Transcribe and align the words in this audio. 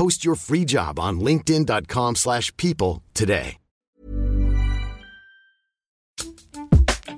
Post 0.00 0.24
your 0.24 0.36
free 0.36 0.64
job 0.64 0.98
on 0.98 1.20
linkedin.com 1.20 2.14
slash 2.14 2.56
people 2.56 3.02
today. 3.12 3.56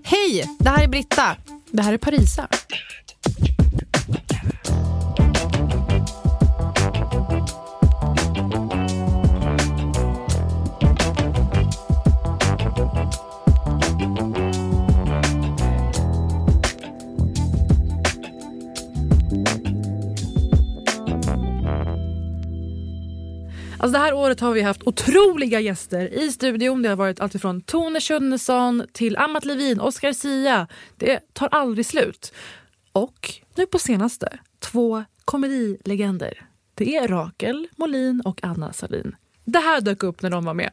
Hej, 0.05 0.45
det 0.59 0.69
här 0.69 0.83
är 0.83 0.89
Britta. 0.89 1.37
Det 1.71 1.83
här 1.83 1.93
är 1.93 1.99
Parisa. 1.99 2.49
Alltså 23.83 23.99
det 23.99 24.05
här 24.05 24.13
året 24.13 24.41
har 24.41 24.53
vi 24.53 24.63
haft 24.63 24.83
otroliga 24.83 25.61
gäster 25.61 26.15
i 26.15 26.33
studion. 26.33 26.83
Det 26.83 26.89
har 26.89 26.97
varit 26.97 27.21
alltifrån 27.21 27.61
Tone 27.61 28.01
Schunnesson 28.01 28.87
till 28.93 29.17
Amat 29.17 29.45
Levin, 29.45 29.81
Oscar 29.81 30.13
Sia. 30.13 30.67
Det 30.97 31.35
tar 31.35 31.49
aldrig 31.49 31.87
slut. 31.87 32.33
Och 32.93 33.31
nu 33.55 33.67
på 33.67 33.79
senaste, 33.79 34.39
två 34.59 35.05
komedilegender. 35.25 36.47
Det 36.75 36.97
är 36.97 37.09
Rakel 37.09 37.69
Molin 37.77 38.23
och 38.25 38.45
Anna 38.45 38.73
Salin. 38.73 39.17
Det 39.45 39.59
här 39.59 39.81
dök 39.81 40.03
upp 40.03 40.23
när 40.23 40.31
de 40.31 40.45
var 40.45 40.55
med. 40.55 40.71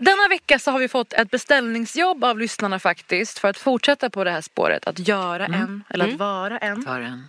Denna 0.00 0.28
vecka 0.28 0.58
så 0.58 0.70
har 0.70 0.78
vi 0.78 0.88
fått 0.88 1.12
ett 1.12 1.30
beställningsjobb 1.30 2.24
av 2.24 2.38
lyssnarna 2.38 2.78
faktiskt 2.78 3.38
för 3.38 3.48
att 3.48 3.56
fortsätta 3.58 4.10
på 4.10 4.24
det 4.24 4.30
här 4.30 4.40
spåret 4.40 4.86
att 4.86 5.08
göra 5.08 5.46
en 5.46 5.84
eller 5.90 6.08
att 6.08 6.18
vara 6.18 6.58
en. 6.58 6.82
För 6.82 7.00
en. 7.00 7.28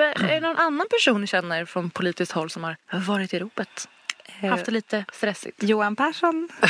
Är 0.00 0.28
det 0.28 0.40
någon 0.40 0.56
annan 0.56 0.86
person 0.90 1.20
ni 1.20 1.26
känner 1.26 1.64
från 1.64 1.90
politiskt 1.90 2.32
håll 2.32 2.50
som 2.50 2.64
har 2.64 2.76
varit 3.06 3.34
i 3.34 3.38
ropet? 3.38 3.88
Haft 4.50 4.66
det 4.66 4.72
lite 4.72 5.04
stressigt? 5.12 5.62
Johan 5.62 5.96
Persson. 5.96 6.48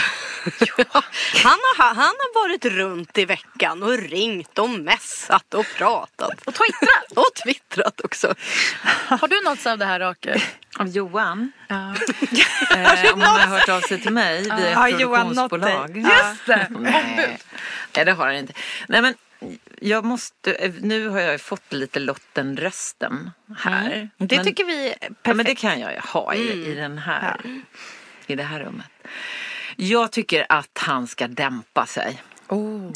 han, 1.42 1.58
har, 1.76 1.86
han 1.94 1.96
har 1.96 2.42
varit 2.48 2.64
runt 2.64 3.18
i 3.18 3.24
veckan 3.24 3.82
och 3.82 3.98
ringt 3.98 4.58
och 4.58 4.70
messat 4.70 5.54
och 5.54 5.66
pratat. 5.76 6.42
Och 6.44 6.54
twittrat! 6.54 7.12
och 7.16 7.34
twittrat 7.44 8.00
också. 8.04 8.34
Har 9.08 9.28
du 9.28 9.42
nåtts 9.44 9.66
av 9.66 9.78
det 9.78 9.84
här 9.84 10.00
Rakel? 10.00 10.42
Av 10.78 10.88
Johan? 10.88 11.52
Ja. 11.68 11.94
Eh, 12.76 13.12
om 13.14 13.20
hon 13.20 13.22
har 13.22 13.46
hört 13.46 13.68
av 13.68 13.80
sig 13.80 14.00
till 14.00 14.12
mig 14.12 14.42
via 14.42 14.68
ett 14.70 14.76
Har 14.76 14.88
Johan 14.88 15.26
nått 15.26 15.50
produktionsbolag. 15.50 15.94
dig? 15.94 16.02
Just 16.02 16.46
det! 16.46 16.66
Nej. 16.70 17.38
Nej, 17.96 18.04
det 18.04 18.12
har 18.12 18.26
han 18.26 18.36
inte. 18.36 18.52
Nej, 18.88 19.02
men 19.02 19.14
jag 19.82 20.04
måste, 20.04 20.72
nu 20.80 21.08
har 21.08 21.20
jag 21.20 21.32
ju 21.32 21.38
fått 21.38 21.72
lite 21.72 22.00
Lotten-rösten 22.00 23.30
här. 23.58 24.08
Det 24.16 24.36
men, 24.36 24.44
tycker 24.46 24.64
vi 24.64 24.86
är 24.88 24.94
perfekt. 24.98 25.20
ja, 25.22 25.34
men 25.34 25.46
det 25.46 25.54
kan 25.54 25.80
jag 25.80 25.92
ju 25.92 25.98
ha 26.00 26.34
i, 26.34 26.52
i, 26.70 26.74
den 26.74 26.98
här, 26.98 27.40
i 28.26 28.34
det 28.36 28.42
här 28.42 28.60
rummet. 28.60 28.86
Jag 29.76 30.12
tycker 30.12 30.46
att 30.48 30.78
han 30.80 31.06
ska 31.06 31.28
dämpa 31.28 31.86
sig. 31.86 32.22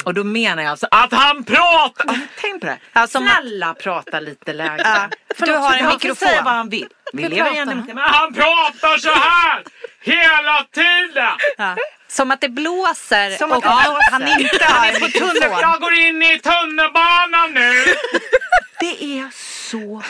Och 0.03 0.13
då 0.13 0.23
menar 0.23 0.63
jag 0.63 0.69
alltså 0.71 0.87
att 0.91 1.11
han 1.13 1.43
pratar! 1.43 2.05
Ja, 2.07 2.15
tänk 2.41 2.61
på 2.61 2.67
det. 2.67 2.77
Ja, 2.93 3.07
som 3.07 3.27
att- 3.27 3.31
Snälla 3.31 3.73
prata 3.73 4.19
lite 4.19 4.53
lägre. 4.53 4.81
Ja, 4.83 5.09
du 5.45 5.51
har 5.51 5.73
en 5.77 5.83
han 5.85 5.93
mikrofon. 5.93 6.15
säga 6.27 6.41
vad 6.43 6.53
han 6.53 6.69
vill. 6.69 6.87
Vi 7.13 7.23
Hur 7.23 7.29
lever 7.29 7.55
i 7.55 7.57
en 7.57 7.67
han? 7.67 7.97
han 7.97 8.33
pratar 8.33 8.97
så 8.97 9.09
här 9.13 9.63
hela 10.01 10.63
tiden! 10.71 11.37
Ja. 11.57 11.75
Som 12.07 12.31
att 12.31 12.41
det 12.41 12.49
blåser 12.49 13.37
Som 13.37 13.51
och 13.51 13.57
att 13.57 13.63
det 13.63 13.69
blåser. 13.89 14.11
han 14.11 14.27
inte 14.27 14.65
har 14.65 14.87
en 14.87 15.01
mikrofon. 15.01 15.59
Jag 15.61 15.81
går 15.81 15.93
in 15.93 16.23
i 16.23 16.39
tunnelbanan 16.39 17.53
nu! 17.53 17.85
Det 18.79 19.03
är 19.19 19.29
så 19.69 20.03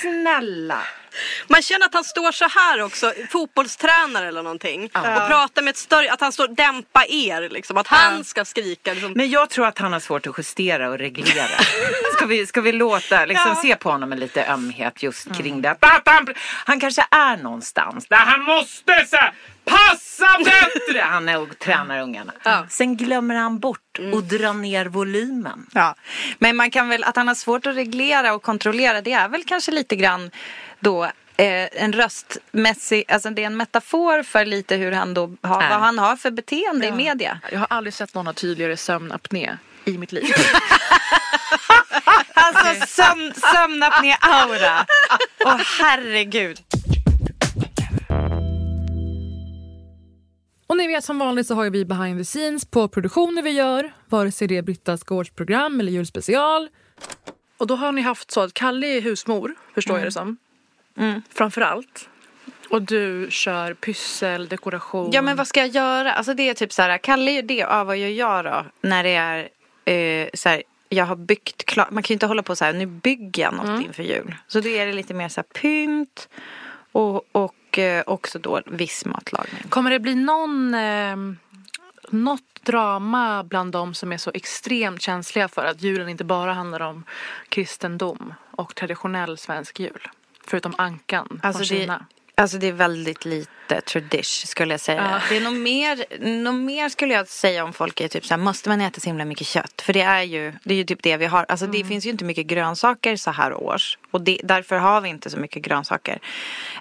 Snälla. 0.00 0.78
Man 1.48 1.62
känner 1.62 1.86
att 1.86 1.94
han 1.94 2.04
står 2.04 2.32
så 2.32 2.48
här 2.48 2.82
också, 2.82 3.12
fotbollstränare 3.30 4.28
eller 4.28 4.42
någonting. 4.42 4.84
Och 4.84 5.28
pratar 5.28 5.62
med 5.62 5.70
ett 5.70 5.76
större, 5.76 6.12
att 6.12 6.20
han 6.20 6.32
står 6.32 6.48
dämpa 6.48 7.04
er 7.08 7.48
liksom. 7.48 7.76
Att 7.76 7.86
han 7.86 8.24
ska 8.24 8.44
skrika. 8.44 8.92
Liksom. 8.92 9.12
Men 9.16 9.30
jag 9.30 9.50
tror 9.50 9.66
att 9.66 9.78
han 9.78 9.92
har 9.92 10.00
svårt 10.00 10.26
att 10.26 10.38
justera 10.38 10.88
och 10.90 10.98
reglera. 10.98 11.48
Ska 12.16 12.26
vi, 12.26 12.46
ska 12.46 12.60
vi 12.60 12.72
låta, 12.72 13.24
liksom 13.24 13.50
Ja. 13.56 13.62
se 13.62 13.76
på 13.76 13.90
honom 13.90 14.08
med 14.08 14.18
lite 14.20 14.46
ömhet 14.46 15.02
just 15.02 15.36
kring 15.36 15.62
det. 15.62 15.70
Att 15.80 16.02
han, 16.08 16.26
han 16.66 16.80
kanske 16.80 17.06
är 17.10 17.36
någonstans 17.36 18.06
där 18.08 18.16
han 18.16 18.42
måste 18.42 19.06
så 19.06 19.16
här, 19.16 19.32
passa 19.66 20.26
bättre. 20.44 21.00
Han 21.00 21.28
är 21.28 21.40
och 21.40 21.58
tränar 21.58 22.00
ungarna. 22.02 22.32
Sen 22.68 22.96
glömmer 22.96 23.34
han 23.34 23.58
bort 23.58 23.98
och 24.14 24.22
drar 24.22 24.54
ner 24.54 24.86
volymen. 24.86 25.66
Ja. 25.72 25.94
Men 26.38 26.56
man 26.56 26.70
kan 26.70 26.88
väl, 26.88 27.04
att 27.04 27.16
han 27.16 27.28
har 27.28 27.34
svårt 27.34 27.66
att 27.66 27.76
reglera 27.76 28.34
och 28.34 28.42
kontrollera 28.42 29.00
det 29.00 29.12
är 29.12 29.28
väl 29.28 29.44
kanske 29.44 29.72
lite 29.72 29.96
grann 29.96 30.30
då 30.80 31.04
eh, 31.04 31.82
en 31.82 31.92
röstmässig, 31.92 33.04
alltså 33.08 33.30
det 33.30 33.42
är 33.42 33.46
en 33.46 33.56
metafor 33.56 34.22
för 34.22 34.44
lite 34.44 34.76
hur 34.76 34.92
han 34.92 35.14
då 35.14 35.36
har, 35.42 35.68
vad 35.70 35.80
han 35.80 35.98
har 35.98 36.16
för 36.16 36.30
beteende 36.30 36.86
i 36.86 36.92
media. 36.92 37.40
Jag 37.52 37.58
har 37.58 37.66
aldrig 37.70 37.94
sett 37.94 38.14
någon 38.14 38.26
ha 38.26 38.32
tydligare 38.32 38.76
sömnapné 38.76 39.56
i 39.84 39.98
mitt 39.98 40.12
liv. 40.12 40.24
Alltså 42.38 42.86
sömn, 42.86 43.32
sömnapné-aura. 43.34 44.86
Åh 45.44 45.60
herregud. 45.80 46.60
Och 50.66 50.76
ni 50.76 50.86
vet 50.86 51.04
som 51.04 51.18
vanligt 51.18 51.46
så 51.46 51.54
har 51.54 51.64
ju 51.64 51.70
vi 51.70 51.84
behind 51.84 52.18
the 52.20 52.24
scenes 52.24 52.64
på 52.64 52.88
produktioner 52.88 53.42
vi 53.42 53.50
gör. 53.50 53.92
Vare 54.08 54.32
sig 54.32 54.48
det 54.48 54.56
är 54.56 54.62
Brittas 54.62 55.04
gårdsprogram 55.04 55.80
eller 55.80 55.92
julspecial. 55.92 56.68
Och 57.56 57.66
då 57.66 57.74
har 57.76 57.92
ni 57.92 58.02
haft 58.02 58.30
så 58.30 58.40
att 58.40 58.54
Kalle 58.54 58.86
är 58.86 59.00
husmor, 59.00 59.54
förstår 59.74 59.98
jag 59.98 60.06
det 60.06 60.12
som. 60.12 60.36
Framför 61.30 61.60
allt. 61.60 62.08
Och 62.70 62.82
du 62.82 63.26
kör 63.30 63.74
pyssel, 63.74 64.48
dekoration. 64.48 65.10
Ja 65.12 65.22
men 65.22 65.36
vad 65.36 65.46
ska 65.46 65.60
jag 65.60 65.68
göra? 65.68 66.12
Alltså 66.12 66.34
det 66.34 66.48
är 66.48 66.54
typ 66.54 66.72
så 66.72 66.82
här, 66.82 66.98
Kalle 66.98 67.30
gör 67.30 67.42
det, 67.42 67.54
ja 67.54 67.84
vad 67.84 67.96
gör 67.96 68.08
jag 68.08 68.44
då? 68.44 68.64
När 68.80 69.04
det 69.04 69.14
är 69.14 69.48
eh, 69.84 70.28
så 70.34 70.48
här, 70.48 70.62
jag 70.88 71.04
har 71.04 71.16
byggt 71.16 71.64
klart, 71.64 71.90
man 71.90 72.02
kan 72.02 72.08
ju 72.08 72.14
inte 72.14 72.26
hålla 72.26 72.42
på 72.42 72.56
så 72.56 72.64
här, 72.64 72.72
nu 72.72 72.86
bygger 72.86 73.42
jag 73.42 73.54
något 73.54 73.84
inför 73.84 74.02
jul. 74.02 74.34
Så 74.46 74.60
då 74.60 74.68
är 74.68 74.86
det 74.86 74.92
lite 74.92 75.14
mer 75.14 75.28
så 75.28 75.40
här 75.40 75.60
pynt 75.60 76.28
och, 76.92 77.24
och 77.32 77.54
eh, 77.78 78.02
också 78.06 78.38
då 78.38 78.60
viss 78.66 79.04
matlagning. 79.04 79.62
Kommer 79.68 79.90
det 79.90 80.00
bli 80.00 80.14
någon, 80.14 80.74
eh, 80.74 81.16
något 82.10 82.42
drama 82.62 83.44
bland 83.44 83.72
de 83.72 83.94
som 83.94 84.12
är 84.12 84.16
så 84.18 84.30
extremt 84.34 85.02
känsliga 85.02 85.48
för 85.48 85.64
att 85.64 85.82
julen 85.82 86.08
inte 86.08 86.24
bara 86.24 86.52
handlar 86.52 86.80
om 86.80 87.04
kristendom 87.48 88.34
och 88.50 88.74
traditionell 88.74 89.38
svensk 89.38 89.80
jul? 89.80 90.08
Förutom 90.46 90.74
ankan 90.78 91.40
Alltså 91.42 91.64
från 91.64 91.76
det, 91.76 91.82
Kina. 91.82 92.06
alltså 92.34 92.58
det 92.58 92.66
är 92.66 92.72
väldigt 92.72 93.24
lite 93.24 93.80
tradish 93.86 94.46
skulle 94.46 94.74
jag 94.74 94.80
säga. 94.80 95.08
Ja. 95.12 95.20
Det 95.28 95.36
är 95.36 95.40
nog 95.40 95.52
mer, 95.54 96.04
nog 96.42 96.54
mer 96.54 96.88
skulle 96.88 97.14
jag 97.14 97.28
säga 97.28 97.64
om 97.64 97.72
folk 97.72 98.00
är 98.00 98.08
typ 98.08 98.26
så 98.26 98.34
här, 98.34 98.38
måste 98.42 98.68
man 98.68 98.80
äta 98.80 99.00
så 99.00 99.06
himla 99.06 99.24
mycket 99.24 99.46
kött? 99.46 99.82
För 99.82 99.92
det 99.92 100.00
är 100.00 100.22
ju, 100.22 100.52
det 100.64 100.74
är 100.74 100.78
ju 100.78 100.84
typ 100.84 101.02
det 101.02 101.16
vi 101.16 101.26
har. 101.26 101.46
Alltså 101.48 101.66
det 101.66 101.84
finns 101.84 102.06
ju 102.06 102.10
inte 102.10 102.24
mycket 102.24 102.46
grönsaker 102.46 103.16
så 103.16 103.30
här 103.30 103.54
års. 103.54 103.98
Och 104.10 104.20
det, 104.20 104.40
därför 104.44 104.76
har 104.76 105.00
vi 105.00 105.08
inte 105.08 105.30
så 105.30 105.38
mycket 105.38 105.62
grönsaker. 105.62 106.18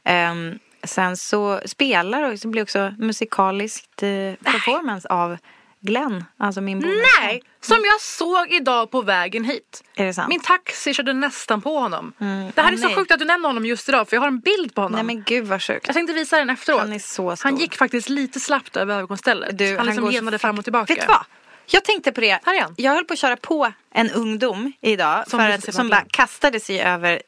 Ehm, 0.03 0.59
sen 0.85 1.17
så 1.17 1.61
spelar 1.65 2.31
och 2.31 2.39
så 2.39 2.47
blir 2.47 2.61
också 2.61 2.93
musikaliskt 2.97 4.03
eh, 4.03 4.09
performance 4.43 5.07
av 5.07 5.37
Glenn, 5.85 6.25
alltså 6.37 6.61
min 6.61 6.79
bonusson. 6.79 7.03
Nej! 7.21 7.41
Som 7.61 7.77
jag 7.77 8.01
såg 8.01 8.51
idag 8.51 8.91
på 8.91 9.01
vägen 9.01 9.43
hit. 9.43 9.83
Är 9.95 10.05
det 10.05 10.13
sant? 10.13 10.29
Min 10.29 10.39
taxi 10.39 10.93
körde 10.93 11.13
nästan 11.13 11.61
på 11.61 11.79
honom. 11.79 12.13
Det 12.55 12.61
här 12.61 12.73
är 12.73 12.77
så 12.77 12.87
nej. 12.87 12.95
sjukt 12.95 13.11
att 13.11 13.19
du 13.19 13.25
nämner 13.25 13.49
honom 13.49 13.65
just 13.65 13.89
idag 13.89 14.09
för 14.09 14.15
jag 14.15 14.21
har 14.21 14.27
en 14.27 14.39
bild 14.39 14.75
på 14.75 14.81
honom. 14.81 14.95
Nej 14.95 15.03
men 15.03 15.23
gud 15.23 15.47
vad 15.47 15.61
sjukt. 15.61 15.87
Jag 15.87 15.95
tänkte 15.95 16.13
visa 16.13 16.37
den 16.37 16.49
efteråt. 16.49 16.79
Han 16.79 16.93
är 16.93 16.99
så 16.99 17.35
stor. 17.35 17.49
Han 17.49 17.57
gick 17.57 17.75
faktiskt 17.75 18.09
lite 18.09 18.39
slappt 18.39 18.77
över 18.77 18.93
övergångsstället. 18.93 19.57
Du, 19.57 19.77
han 19.77 19.85
liksom 19.85 20.03
går 20.03 20.11
så 20.11 20.15
genade 20.15 20.39
fram 20.39 20.57
och 20.57 20.63
tillbaka. 20.63 20.93
Vet 20.93 21.01
du 21.01 21.07
vad? 21.07 21.25
Jag 21.65 21.83
tänkte 21.83 22.11
på 22.11 22.21
det. 22.21 22.39
Här 22.45 22.55
är 22.55 22.61
han. 22.61 22.73
Jag 22.77 22.91
höll 22.91 23.05
på 23.05 23.13
att 23.13 23.19
köra 23.19 23.37
på 23.37 23.73
en 23.93 24.11
ungdom 24.11 24.73
idag 24.81 25.23
Som 25.27 25.39
för 25.39 25.49
att, 25.49 25.73
som 25.73 25.89
bara 25.89 26.03
kastade 26.09 26.59
sig 26.59 26.81
över 26.81 27.21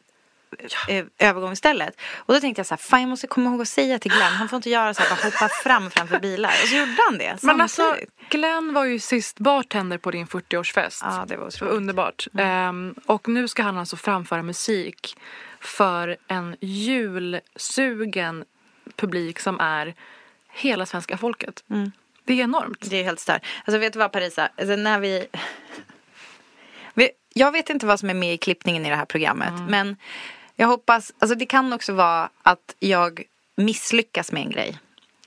eh, 0.87 1.05
övergångsstället. 1.17 2.01
Och 2.15 2.33
då 2.33 2.39
tänkte 2.39 2.59
jag 2.59 2.65
så 2.67 2.73
här, 2.73 2.77
fan 2.77 3.01
jag 3.01 3.09
måste 3.09 3.27
komma 3.27 3.49
ihåg 3.49 3.61
att 3.61 3.67
säga 3.67 3.99
till 3.99 4.11
Glenn, 4.11 4.33
han 4.33 4.49
får 4.49 4.57
inte 4.57 4.69
göra 4.69 4.93
så 4.93 5.01
här, 5.03 5.09
bara 5.09 5.23
hoppa 5.23 5.49
fram 5.49 5.91
framför 5.91 6.19
bilar. 6.19 6.49
Och 6.63 6.67
så 6.67 6.75
gjorde 6.75 6.95
han 7.09 7.17
det 7.17 7.43
Men 7.43 7.61
alltså. 7.61 7.95
Glenn 8.29 8.73
var 8.73 8.85
ju 8.85 8.99
sist 8.99 9.39
bartender 9.39 9.97
på 9.97 10.11
din 10.11 10.27
40-årsfest. 10.27 11.01
Ja, 11.03 11.09
det 11.09 11.17
var 11.17 11.25
Det 11.27 11.37
var 11.37 11.47
otroligt. 11.47 11.73
underbart. 11.73 12.27
Ehm, 12.37 12.95
och 13.05 13.27
nu 13.27 13.47
ska 13.47 13.63
han 13.63 13.77
alltså 13.77 13.95
framföra 13.95 14.43
musik 14.43 15.17
för 15.59 16.17
en 16.27 16.55
julsugen 16.61 18.45
publik 18.95 19.39
som 19.39 19.59
är 19.59 19.93
hela 20.51 20.85
svenska 20.85 21.17
folket. 21.17 21.63
Det 22.23 22.33
är 22.33 22.43
enormt. 22.43 22.89
Det 22.89 22.97
är 22.97 23.03
helt 23.03 23.19
stört. 23.19 23.45
Alltså 23.65 23.77
vet 23.77 23.93
du 23.93 23.99
vad 23.99 24.11
Parisa, 24.11 24.49
alltså, 24.57 24.75
när 24.75 24.99
vi... 24.99 25.27
vi... 26.93 27.09
Jag 27.33 27.51
vet 27.51 27.69
inte 27.69 27.85
vad 27.85 27.99
som 27.99 28.09
är 28.09 28.13
med 28.13 28.33
i 28.33 28.37
klippningen 28.37 28.85
i 28.85 28.89
det 28.89 28.95
här 28.95 29.05
programmet. 29.05 29.49
Mm. 29.49 29.65
Men 29.65 29.95
jag 30.59 30.67
hoppas, 30.67 31.13
alltså 31.19 31.35
det 31.35 31.45
kan 31.45 31.73
också 31.73 31.93
vara 31.93 32.29
att 32.43 32.75
jag 32.79 33.23
misslyckas 33.57 34.31
med 34.31 34.41
en 34.41 34.51
grej. 34.51 34.79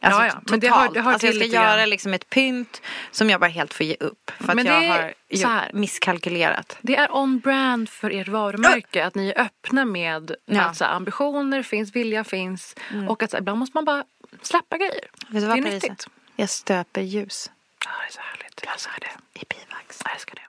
Alltså 0.02 0.20
Ja, 0.20 0.26
ja. 0.26 0.30
totalt. 0.32 0.50
Men 0.50 0.60
det 0.60 0.68
hör- 0.70 0.88
det 0.94 1.00
hör 1.00 1.12
alltså 1.12 1.26
jag 1.26 1.36
ska 1.36 1.44
grann. 1.44 1.64
göra 1.64 1.86
liksom 1.86 2.14
ett 2.14 2.30
pynt 2.30 2.82
som 3.10 3.30
jag 3.30 3.40
bara 3.40 3.50
helt 3.50 3.74
får 3.74 3.86
ge 3.86 3.96
upp. 4.00 4.30
För 4.40 4.48
att 4.48 4.54
Men 4.56 4.66
jag 4.66 4.82
det 4.82 4.86
är 4.86 4.90
har 5.02 5.14
så 5.36 5.48
här. 5.48 5.70
misskalkylerat. 5.72 6.76
Det 6.82 6.96
är 6.96 7.16
on 7.16 7.38
brand 7.38 7.88
för 7.88 8.10
ert 8.10 8.28
varumärke. 8.28 9.06
Att 9.06 9.14
ni 9.14 9.28
är 9.28 9.40
öppna 9.40 9.84
med 9.84 10.30
Ja. 10.46 10.54
Mm. 10.54 10.66
att 10.66 10.76
så 10.76 10.84
här, 10.84 10.92
ambitioner 10.92 11.62
finns, 11.62 11.96
vilja 11.96 12.24
finns. 12.24 12.74
Och 13.08 13.22
att 13.22 13.30
så 13.30 13.36
här, 13.36 13.40
ibland 13.42 13.58
måste 13.58 13.76
man 13.76 13.84
bara 13.84 14.04
släppa 14.42 14.76
grejer. 14.78 15.04
Vet 15.28 15.40
du 15.42 15.46
det 15.46 15.46
är 15.46 15.48
Parisa? 15.62 15.68
nyttigt. 15.68 16.06
Jag 16.36 16.48
stöper 16.50 17.00
ljus 17.00 17.50
Ja, 17.84 17.90
det 18.00 18.06
är 18.08 18.12
så 18.12 18.20
härligt. 18.20 18.60
Jag 18.64 18.72
älskar 18.72 18.98
det. 19.00 19.40
i 19.40 19.44
bivax. 19.48 20.00
Jag 20.04 20.12
älskar 20.14 20.34
det. 20.34 20.44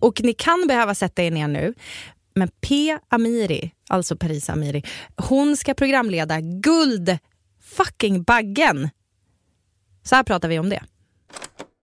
Och 0.00 0.20
ni 0.22 0.34
kan 0.34 0.66
behöva 0.66 0.94
sätta 0.94 1.22
er 1.22 1.30
ner 1.30 1.48
nu. 1.48 1.74
Men 2.34 2.48
P. 2.60 2.98
Amiri, 3.08 3.72
alltså 3.88 4.16
Parisa 4.16 4.52
Amiri, 4.52 4.82
hon 5.16 5.56
ska 5.56 5.74
programleda 5.74 6.40
Guld 6.40 7.18
fucking 7.76 8.22
baggen. 8.22 8.90
Så 10.02 10.16
här 10.16 10.22
pratar 10.22 10.48
vi 10.48 10.58
om 10.58 10.68
det. 10.68 10.82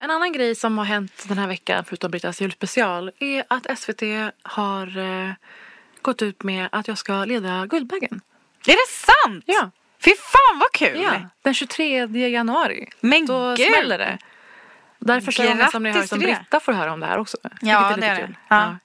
En 0.03 0.11
annan 0.11 0.33
grej 0.33 0.55
som 0.55 0.79
har 0.79 0.85
hänt 0.85 1.25
den 1.29 1.39
här 1.39 1.49
veckan, 1.49 1.85
förutom 1.85 2.11
Brittas 2.11 2.41
julspecial, 2.41 3.11
är 3.19 3.45
att 3.49 3.79
SVT 3.79 4.03
har 4.43 4.99
eh, 4.99 5.33
gått 6.03 6.23
ut 6.23 6.43
med 6.43 6.69
att 6.73 6.89
jag 6.89 6.99
ska 6.99 7.25
leda 7.25 7.67
Guldbaggen. 7.67 8.21
Är 8.67 8.73
det 8.73 8.89
sant? 8.91 9.45
Ja. 9.47 9.71
Fy 10.05 10.11
fan 10.11 10.59
vad 10.59 10.73
kul! 10.73 11.03
ja. 11.03 11.29
Den 11.43 11.55
23 11.55 12.29
januari. 12.29 12.89
Men 13.01 13.27
Då 13.27 13.55
gud! 13.57 13.69
smäller 13.69 13.99
det. 13.99 14.19
Därför 14.99 15.33
så 15.33 15.43
gången 15.43 15.71
som 15.71 15.83
ni 15.83 15.91
hör 15.91 16.03
som 16.03 16.19
det. 16.19 16.25
Britta 16.27 16.61
får 16.61 16.73
höra 16.73 16.93
om 16.93 17.01
det 17.01 17.07
här 17.07 17.19
också. 17.19 17.37
Ja, 17.61 17.97
det 17.97 18.07
är 18.07 18.15
det. 18.15 18.21
kul. 18.21 18.37
Ja. 18.49 18.77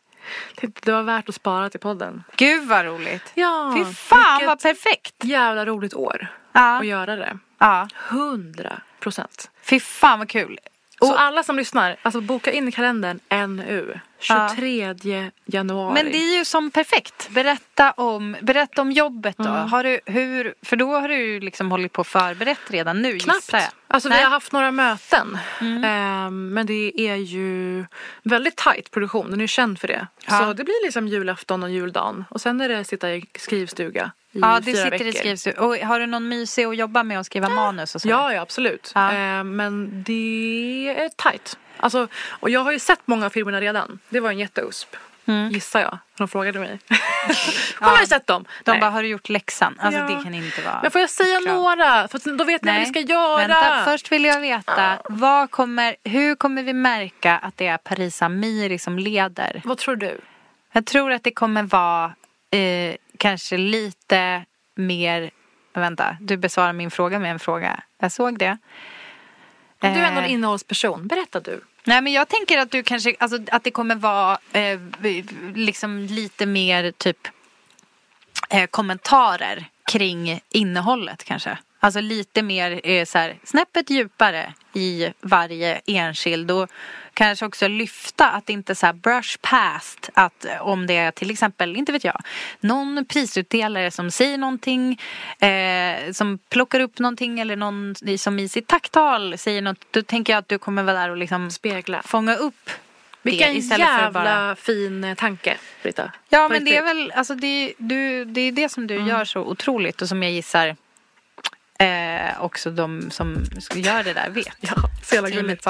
Det 0.81 0.91
var 0.91 1.03
värt 1.03 1.29
att 1.29 1.35
spara 1.35 1.69
till 1.69 1.79
podden. 1.79 2.23
Gud 2.35 2.67
vad 2.67 2.85
roligt. 2.85 3.31
Ja, 3.33 3.73
Fy 3.77 3.93
fan 3.93 4.45
vad 4.45 4.61
perfekt. 4.61 5.23
jävla 5.23 5.65
roligt 5.65 5.93
år 5.93 6.27
Ja. 6.53 6.77
att 6.79 6.85
göra 6.85 7.15
det. 7.15 7.37
Ja. 7.57 7.87
Hundra 8.09 8.81
procent. 8.99 9.51
Fy 9.61 9.79
fan 9.79 10.19
vad 10.19 10.29
kul. 10.29 10.59
Så 11.01 11.15
alla 11.15 11.43
som 11.43 11.55
lyssnar, 11.55 11.95
alltså 12.01 12.21
boka 12.21 12.51
in 12.51 12.67
i 12.67 12.71
kalendern 12.71 13.19
NU. 13.49 13.99
23 14.19 15.31
januari. 15.45 15.93
Men 15.93 16.11
det 16.11 16.17
är 16.17 16.37
ju 16.37 16.45
som 16.45 16.71
perfekt. 16.71 17.29
Berätta 17.29 17.91
om, 17.91 18.35
berätta 18.41 18.81
om 18.81 18.91
jobbet 18.91 19.37
då. 19.37 19.49
Mm. 19.49 19.69
Har 19.69 19.83
du, 19.83 19.99
hur, 20.05 20.53
för 20.61 20.75
då 20.75 20.93
har 20.93 21.09
du 21.09 21.39
liksom 21.39 21.71
hållit 21.71 21.93
på 21.93 21.99
och 21.99 22.07
förberett 22.07 22.59
redan 22.71 23.01
nu 23.01 23.19
Knappt. 23.19 23.49
jag. 23.51 23.61
Alltså 23.87 24.09
Nej. 24.09 24.17
Mm. 24.17 24.21
vi 24.21 24.23
har 24.23 24.31
haft 24.31 24.51
några 24.51 24.71
möten. 24.71 25.37
Ehm, 25.83 26.53
men 26.53 26.65
det 26.65 27.01
är 27.01 27.15
ju 27.15 27.85
väldigt 28.23 28.55
tajt 28.55 28.91
produktion. 28.91 29.29
Den 29.29 29.39
är 29.39 29.43
ju 29.43 29.47
känd 29.47 29.79
för 29.79 29.87
det. 29.87 30.07
Ja. 30.27 30.39
Så 30.39 30.53
det 30.53 30.63
blir 30.63 30.85
liksom 30.85 31.07
julafton 31.07 31.63
och 31.63 31.69
juldagen. 31.69 32.25
Och 32.29 32.41
sen 32.41 32.61
är 32.61 32.69
det 32.69 32.83
sitta 32.83 33.11
i 33.11 33.25
skrivstuga 33.35 34.11
Ja, 34.31 34.61
fyra 34.65 34.75
sitter 34.75 34.89
veckor. 34.91 35.07
i 35.07 35.13
skrivstugan. 35.13 35.63
Och 35.65 35.75
har 35.77 35.99
du 35.99 36.05
någon 36.05 36.27
mysig 36.27 36.65
att 36.65 36.77
jobba 36.77 37.03
med 37.03 37.19
och 37.19 37.25
skriva 37.25 37.49
manus 37.49 37.95
och 37.95 38.01
så? 38.01 38.09
Ja, 38.09 38.33
ja 38.33 38.41
absolut. 38.41 38.91
Ja. 38.95 39.11
Ehm, 39.11 39.55
men 39.55 40.03
det 40.03 40.95
är 40.97 41.09
tajt. 41.09 41.57
Alltså, 41.77 42.07
och 42.29 42.49
jag 42.49 42.59
har 42.59 42.71
ju 42.71 42.79
sett 42.79 42.99
många 43.05 43.25
av 43.25 43.29
filmerna 43.29 43.61
redan. 43.61 43.99
Det 44.09 44.19
var 44.19 44.29
en 44.29 44.39
jätteusp. 44.39 44.95
Mm. 45.25 45.49
Gissar 45.49 45.79
jag. 45.79 45.97
De 46.17 46.27
frågade 46.27 46.59
mig. 46.59 46.79
Har 47.79 47.91
man 47.91 47.99
ju 47.99 48.05
sett 48.07 48.27
dem? 48.27 48.45
De 48.63 48.71
Nej. 48.71 48.79
bara, 48.79 48.89
har 48.89 49.01
du 49.03 49.07
gjort 49.09 49.29
läxan? 49.29 49.75
Alltså 49.79 49.99
Ja. 49.99 50.05
det 50.17 50.23
kan 50.23 50.33
inte 50.33 50.61
vara. 50.61 50.79
Men 50.81 50.91
får 50.91 51.01
jag 51.01 51.09
säga 51.09 51.39
klart. 51.39 51.53
några? 51.55 52.07
För 52.07 52.37
då 52.37 52.43
vet 52.43 52.63
ni 52.63 52.71
vad 52.71 52.79
vi 52.79 52.85
ska 52.85 52.99
göra. 52.99 53.37
Vänta, 53.37 53.81
först 53.85 54.11
vill 54.11 54.25
jag 54.25 54.41
veta, 54.41 54.97
vad 55.09 55.51
kommer, 55.51 55.95
hur 56.03 56.35
kommer 56.35 56.63
vi 56.63 56.73
märka 56.73 57.37
att 57.37 57.57
det 57.57 57.67
är 57.67 57.77
Parisa 57.77 58.29
Miri 58.29 58.79
som 58.79 58.99
leder? 58.99 59.61
Vad 59.65 59.77
tror 59.77 59.95
du? 59.95 60.21
Jag 60.71 60.85
tror 60.85 61.11
att 61.11 61.23
det 61.23 61.31
kommer 61.31 61.63
vara 61.63 62.05
eh, 62.51 62.95
kanske 63.19 63.57
lite 63.57 64.45
mer... 64.75 65.31
Vänta, 65.73 66.17
du 66.21 66.37
besvarar 66.37 66.73
min 66.73 66.91
fråga 66.91 67.19
med 67.19 67.31
en 67.31 67.39
fråga. 67.39 67.83
Jag 67.99 68.11
såg 68.11 68.39
det. 68.39 68.57
Du 69.79 69.87
är 69.87 70.03
ändå 70.03 70.19
en 70.19 70.25
Eh, 70.25 70.31
innehållsperson. 70.31 71.07
Berätta 71.07 71.39
du. 71.39 71.61
Nej 71.83 72.01
men 72.01 72.13
jag 72.13 72.27
tänker 72.27 72.57
att 72.57 72.71
du 72.71 72.83
kanske, 72.83 73.15
alltså 73.19 73.39
att 73.51 73.63
det 73.63 73.71
kommer 73.71 73.95
vara 73.95 74.39
eh, 74.53 74.79
liksom 75.55 75.99
lite 75.99 76.45
mer 76.45 76.91
typ 76.91 77.27
eh, 78.49 78.65
kommentarer 78.67 79.65
kring 79.91 80.41
innehållet 80.49 81.23
kanske. 81.23 81.57
Alltså 81.79 82.01
lite 82.01 82.41
mer 82.41 82.81
eh, 82.83 83.05
så 83.05 83.17
här, 83.17 83.37
snäppet 83.43 83.89
djupare 83.89 84.53
i 84.73 85.13
varje 85.21 85.81
enskild 85.85 86.51
och 86.51 86.69
kanske 87.13 87.45
också 87.45 87.67
lyfta 87.67 88.29
att 88.29 88.49
inte 88.49 88.75
så 88.75 88.85
här 88.85 88.93
brush 88.93 89.37
past 89.41 90.09
att 90.13 90.45
eh, 90.45 90.61
om 90.61 90.87
det 90.87 90.97
är 90.97 91.11
till 91.11 91.31
exempel, 91.31 91.75
inte 91.75 91.91
vet 91.91 92.03
jag, 92.03 92.21
någon 92.59 93.05
prisutdelare 93.05 93.91
som 93.91 94.11
säger 94.11 94.37
någonting 94.37 95.01
eh, 95.39 96.11
som 96.11 96.39
plockar 96.49 96.79
upp 96.79 96.99
någonting 96.99 97.39
eller 97.39 97.55
någon 97.55 97.95
som 98.17 98.39
i 98.39 98.49
sitt 98.49 98.67
tacktal 98.67 99.37
säger 99.37 99.61
något, 99.61 99.85
då 99.91 100.01
tänker 100.01 100.33
jag 100.33 100.37
att 100.37 100.47
du 100.47 100.57
kommer 100.57 100.83
vara 100.83 100.99
där 100.99 101.09
och 101.09 101.17
liksom 101.17 101.51
Spegla. 101.51 102.01
fånga 102.01 102.35
upp 102.35 102.69
Vilken 103.21 103.59
jävla 103.59 104.11
bara... 104.11 104.55
fin 104.55 105.03
eh, 105.03 105.15
tanke, 105.15 105.57
Britta. 105.83 106.11
Ja 106.29 106.49
men 106.49 106.65
det 106.65 106.77
är 106.77 106.83
väl, 106.83 107.11
alltså 107.15 107.35
det, 107.35 107.73
du, 107.77 108.25
det 108.25 108.41
är 108.41 108.51
det 108.51 108.69
som 108.69 108.87
du 108.87 108.95
gör 108.95 109.25
så 109.25 109.41
otroligt 109.41 110.01
och 110.01 110.07
som 110.07 110.23
jag 110.23 110.31
gissar 110.31 110.75
eh, 111.79 112.43
också 112.43 112.71
de 112.71 113.11
som 113.11 113.45
göra 113.75 114.03
det 114.03 114.13
där 114.13 114.29
vet. 114.29 114.47
Ja, 114.59 114.75
så 115.03 115.15
jävla 115.15 115.29
gulligt. 115.29 115.65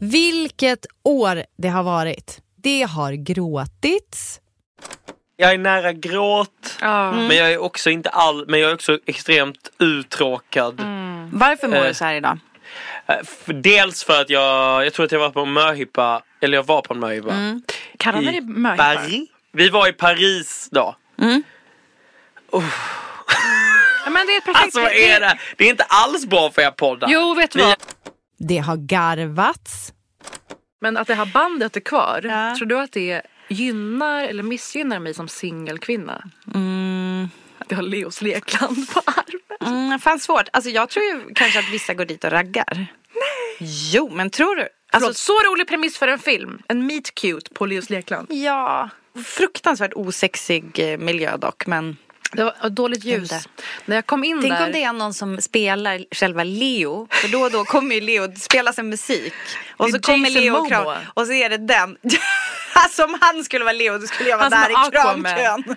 Vilket 0.00 0.86
år 1.04 1.42
det 1.58 1.68
har 1.68 1.82
varit. 1.82 2.40
Det 2.56 2.82
har 2.82 3.12
gråtits. 3.12 4.40
Jag 5.36 5.52
är 5.52 5.58
nära 5.58 5.92
gråt. 5.92 6.78
Ja. 6.80 7.12
Men 7.12 7.36
jag 7.36 7.52
är 7.52 7.58
också 7.58 7.90
inte 7.90 8.08
all, 8.10 8.46
men 8.48 8.60
jag 8.60 8.70
är 8.70 8.74
också 8.74 8.98
extremt 9.06 9.70
uttråkad. 9.78 10.80
Varför 11.32 11.68
mår 11.68 11.76
Eh. 11.76 11.86
du 11.86 11.94
så 11.94 12.04
här 12.04 12.14
idag? 12.14 12.38
Eh, 13.06 13.16
dels 13.54 14.04
för 14.04 14.20
att 14.20 14.30
jag, 14.30 14.86
jag 14.86 14.92
tror 14.92 15.06
att 15.06 15.12
jag 15.12 15.18
var 15.20 15.30
på 15.30 15.40
en 15.40 15.52
möhippa, 15.52 16.22
eller 16.40 16.56
jag 16.58 16.62
var 16.66 16.82
på 16.82 16.94
en 16.94 17.00
möhippa. 17.00 17.60
Kallar 17.98 18.18
vi 18.20 18.28
I 18.28 18.40
det 18.40 18.46
möhippar? 18.46 18.94
Paris. 18.96 19.28
Vi 19.52 19.68
var 19.68 19.88
i 19.88 19.92
Paris 19.92 20.68
då. 20.72 20.96
Ja, 22.52 24.10
men 24.10 24.26
det 24.26 24.32
är 24.32 24.38
ett 24.38 24.44
perfekt... 24.44 24.64
Alltså 24.64 24.80
vad 24.80 24.92
är 24.92 25.20
det? 25.20 25.38
Det 25.56 25.64
är 25.64 25.70
inte 25.70 25.84
alls 25.88 26.26
bra 26.26 26.50
för 26.50 26.62
er 26.62 26.70
poddar. 26.70 27.08
Jo, 27.10 27.34
vet 27.34 27.50
du 27.50 27.58
vad? 27.58 27.76
Det 28.38 28.58
har 28.58 28.76
garvats. 28.76 29.92
Men 30.80 30.96
att 30.96 31.06
det 31.06 31.14
här 31.14 31.26
bandet 31.26 31.76
är 31.76 31.80
kvar, 31.80 32.20
Ja. 32.24 32.56
tror 32.56 32.66
du 32.66 32.78
att 32.80 32.92
det 32.92 33.22
gynnar 33.48 34.22
eller 34.24 34.42
missgynnar 34.42 34.98
mig 34.98 35.14
som 35.14 35.28
singelkvinna? 35.28 36.22
Att 37.58 37.70
jag 37.70 37.76
har 37.78 37.82
Leos 37.82 38.22
lekland 38.22 38.90
på 38.92 39.02
armen. 39.06 39.76
Mm, 39.88 39.98
fan 40.00 40.20
svårt. 40.20 40.48
Alltså 40.52 40.70
jag 40.70 40.88
tror 40.88 41.04
ju 41.04 41.34
kanske 41.34 41.58
att 41.58 41.68
vissa 41.72 41.94
går 41.94 42.04
dit 42.04 42.24
och 42.24 42.30
raggar. 42.30 42.74
Nej. 42.76 43.70
Jo 43.92 44.10
men 44.14 44.30
tror 44.30 44.56
du? 44.56 44.68
Alltså, 44.92 45.08
Alltså 45.08 45.24
så 45.24 45.32
rolig 45.50 45.68
premiss 45.68 45.98
för 45.98 46.08
en 46.08 46.18
film. 46.18 46.62
En 46.68 46.86
meet 46.86 47.14
cute 47.14 47.50
på 47.54 47.66
Leos 47.66 47.90
lekland. 47.90 48.26
ja. 48.30 48.88
Fruktansvärt 49.26 49.92
osexig 49.94 50.78
eh, 50.92 50.98
miljö 50.98 51.36
dock 51.36 51.66
men 51.66 51.96
Det 52.32 52.44
var 52.44 52.70
dåligt 52.70 53.04
ljus. 53.04 53.32
När 53.84 53.96
jag 53.96 54.06
kom 54.06 54.24
in 54.24 54.38
Tänk 54.42 54.54
där. 54.54 54.66
om 54.66 54.72
det 54.72 54.82
är 54.82 54.92
någon 54.92 55.14
som 55.14 55.40
spelar 55.40 56.04
själva 56.10 56.44
Leo. 56.44 57.06
För 57.10 57.28
då 57.28 57.40
och 57.40 57.50
då 57.50 57.64
kommer 57.64 57.94
ju 57.94 58.00
Leo, 58.00 58.26
det 58.26 58.40
spelas 58.40 58.78
en 58.78 58.88
musik. 58.88 59.32
Och 59.76 59.90
så 59.90 59.96
är 59.96 60.00
kommer 60.00 60.28
Jason 60.30 60.68
Leo 60.68 60.84
och. 60.84 60.96
Och 61.14 61.26
så 61.26 61.32
är 61.32 61.48
det 61.48 61.56
den. 61.56 61.96
alltså 62.72 63.04
om 63.04 63.18
han 63.20 63.44
skulle 63.44 63.64
vara 63.64 63.72
Leo 63.72 63.98
då 63.98 64.06
skulle 64.06 64.30
jag 64.30 64.38
vara 64.38 64.48
Han 64.56 64.72
där 64.72 64.88
i 64.88 64.90
kramkön. 64.90 65.76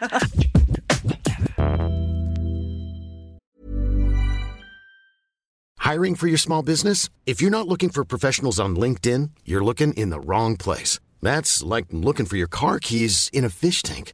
Hiring 5.94 6.16
for 6.16 6.28
your 6.28 6.38
small 6.38 6.64
business? 6.64 7.10
If 7.26 7.42
you're 7.42 7.50
not 7.50 7.68
looking 7.68 7.90
for 7.90 8.06
professionals 8.06 8.60
on 8.60 8.80
LinkedIn, 8.80 9.32
you're 9.44 9.64
looking 9.66 9.94
in 9.94 10.12
the 10.12 10.20
wrong 10.20 10.58
place. 10.58 11.00
That's 11.22 11.62
like 11.62 11.88
looking 11.92 12.26
for 12.26 12.38
your 12.38 12.48
car 12.48 12.80
keys 12.80 13.30
in 13.34 13.44
a 13.46 13.50
fish 13.50 13.84
tank. 13.84 14.14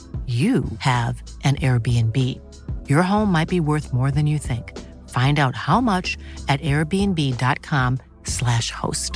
you 0.27 0.63
have 0.79 1.23
an 1.43 1.55
Airbnb. 1.55 2.17
Your 2.89 3.01
home 3.01 3.31
might 3.31 3.49
be 3.49 3.59
worth 3.59 3.93
more 3.93 4.11
than 4.11 4.27
you 4.27 4.39
think. 4.39 4.77
Find 5.09 5.39
out 5.39 5.55
how 5.55 5.81
much 5.81 6.17
at 6.47 6.61
airbnb.com/slash 6.61 8.71
host. 8.71 9.11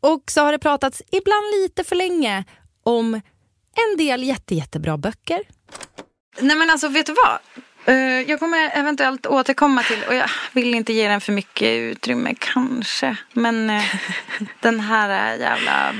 Och 0.00 0.30
så 0.30 0.40
har 0.40 0.52
det 0.52 0.58
pratats 0.58 1.02
ibland 1.10 1.44
lite 1.62 1.84
för 1.84 1.96
länge 1.96 2.44
om 2.82 3.14
en 3.14 3.22
del 3.98 4.22
jätte, 4.22 4.54
jättebra 4.54 4.96
böcker. 4.96 5.40
Nej 6.40 6.56
men 6.56 6.70
alltså 6.70 6.88
vet 6.88 7.06
du 7.06 7.14
vad? 7.24 7.38
Eh, 7.88 8.30
jag 8.30 8.38
kommer 8.38 8.70
eventuellt 8.74 9.26
återkomma 9.26 9.82
till, 9.82 10.04
och 10.08 10.14
jag 10.14 10.30
vill 10.52 10.74
inte 10.74 10.92
ge 10.92 11.08
den 11.08 11.20
för 11.20 11.32
mycket 11.32 11.68
utrymme 11.68 12.34
kanske. 12.38 13.16
Men 13.32 13.70
eh, 13.70 13.84
den 14.60 14.80
här 14.80 15.34
eh, 15.34 15.40
jävla 15.40 15.92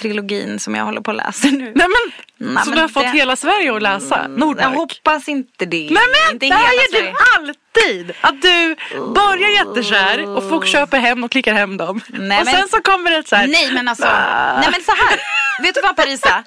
Trilogin 0.00 0.58
som 0.58 0.74
jag 0.74 0.84
håller 0.84 1.00
på 1.00 1.10
att 1.10 1.16
läsa 1.16 1.48
nu. 1.48 1.58
Nej 1.58 1.74
men, 1.74 2.12
Nej, 2.42 2.64
som 2.64 2.70
men 2.70 2.76
du 2.76 2.80
har 2.80 2.88
fått 2.88 3.02
det- 3.02 3.08
hela 3.18 3.36
Sverige 3.36 3.74
att 3.76 3.82
läsa. 3.82 4.18
Jag 4.22 4.30
Nordmark. 4.38 4.74
hoppas 4.76 5.28
inte 5.28 5.66
det. 5.66 5.88
Men 5.90 6.32
inte 6.32 6.46
det 6.46 6.54
hela 6.54 6.72
gör 6.72 7.02
du 7.02 7.12
alltid! 7.38 8.12
Att 8.20 8.42
du 8.42 8.76
börjar 9.14 9.48
jättekär 9.50 10.36
och 10.36 10.48
folk 10.48 10.66
köper 10.66 10.98
hem 10.98 11.24
och 11.24 11.30
klickar 11.30 11.54
hem 11.54 11.76
dem. 11.76 12.00
Nej, 12.08 12.40
och 12.40 12.46
sen 12.46 12.54
men- 12.60 12.68
så 12.68 12.80
kommer 12.82 13.10
det 13.10 13.28
så 13.28 13.36
här. 13.36 13.46
Nej 13.46 13.72
men 13.72 13.88
alltså, 13.88 14.06
Ah. 14.06 14.60
nej 14.60 14.68
men 14.72 14.82
så 14.82 14.92
här. 14.92 15.20
Vet 15.62 15.74
du 15.74 15.80
vad 15.80 15.96
Parisa? 15.96 16.42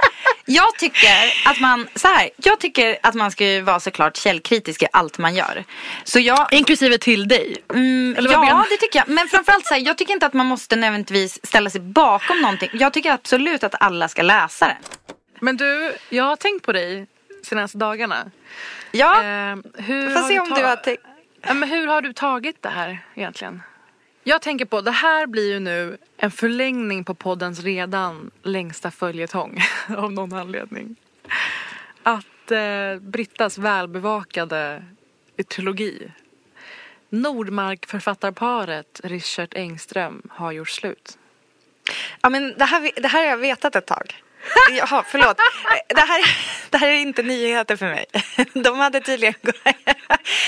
Jag 0.46 0.78
tycker 0.78 1.34
att 1.46 1.60
man, 1.60 1.88
så 1.96 2.08
här. 2.08 2.30
Jag 2.38 2.60
tycker 2.60 2.98
att 3.04 3.14
man 3.14 3.32
ska 3.32 3.46
ju 3.46 3.62
vara 3.62 3.80
såklart 3.80 4.18
källkritisk 4.18 4.84
i 4.84 4.88
allt 4.92 5.18
man 5.18 5.36
gör. 5.36 5.64
Så 6.04 6.20
jag, 6.20 6.48
Inklusive 6.54 6.98
till 6.98 7.28
dig. 7.28 7.58
Mm, 7.74 8.16
Eller 8.18 8.30
vad 8.30 8.40
menar 8.40 8.52
ja, 8.60 8.66
det 8.70 8.78
tycker 8.78 9.00
jag. 9.00 9.08
Men 9.08 9.28
framförallt 9.28 9.66
så 9.66 9.74
här, 9.74 9.82
jag 9.82 9.98
tycker 9.98 10.14
inte 10.14 10.26
att 10.26 10.34
man 10.34 10.46
måste 10.46 10.76
nödvändigtvis 10.76 11.46
ställa 11.46 11.70
sig 11.70 11.82
bakom 11.82 12.42
någonting. 12.42 12.70
Jag 12.74 12.94
tycker 12.94 13.12
absolut 13.12 13.64
att 13.64 13.76
alla 13.80 14.08
ska 14.08 14.22
läsa 14.22 14.68
det. 14.68 14.78
Men 15.44 15.58
du, 15.58 15.96
jag 16.10 16.24
har 16.24 16.36
tänkt 16.36 16.66
på 16.66 16.72
dig 16.72 17.08
senaste 17.44 17.78
dagarna. 17.78 18.32
Ja, 18.92 19.24
Eh, 19.24 19.56
hur 19.74 20.10
får 20.10 20.28
se 20.28 20.34
du 20.34 20.40
om 20.40 20.50
du 20.50 20.64
har 20.64 20.76
tänkt. 20.76 21.04
Ja, 21.42 21.54
men 21.54 21.70
hur 21.70 21.88
har 21.88 22.02
du 22.02 22.14
tagit 22.14 22.62
det 22.62 22.70
här 22.70 23.06
egentligen? 23.16 23.62
Jag 24.24 24.42
tänker 24.42 24.66
på, 24.66 24.82
det 24.82 24.92
här 24.92 25.28
blir 25.28 25.54
ju 25.54 25.60
nu 25.60 25.98
en 26.18 26.32
förlängning 26.32 27.04
på 27.04 27.14
poddens 27.14 27.64
redan 27.64 28.32
längsta 28.44 28.92
följetong 28.92 29.60
av 29.98 30.12
någon 30.12 30.34
anledning. 30.34 30.96
Att 32.04 32.52
eh, 32.52 32.96
Brittas 33.02 33.58
välbevakade 33.58 34.86
trilogi 35.48 36.12
Nordmark-författarparet 37.10 39.02
Richard 39.04 39.54
Engström 39.56 40.22
har 40.30 40.52
gjort 40.52 40.70
slut. 40.70 41.18
Ja, 42.22 42.30
men 42.30 42.54
det, 42.58 42.66
här, 42.66 43.02
det 43.02 43.08
här 43.08 43.20
har 43.20 43.30
jag 43.30 43.38
vetat 43.38 43.76
ett 43.76 43.88
tag. 43.88 44.24
Jaha, 44.78 45.04
förlåt. 45.08 45.38
Det 45.88 46.02
här, 46.02 46.22
det 46.70 46.78
här 46.78 46.88
är 46.88 46.94
inte 46.94 47.24
nyheter 47.24 47.76
för 47.76 47.86
mig. 47.86 48.06
De 48.54 48.80
hade 48.80 49.00
tydligen... 49.02 49.36